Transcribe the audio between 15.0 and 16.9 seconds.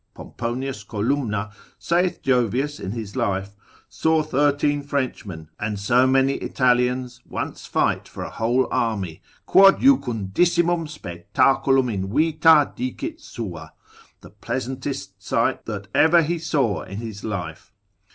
sight that ever he saw